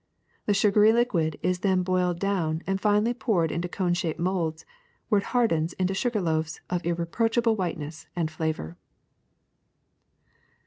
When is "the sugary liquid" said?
0.47-1.37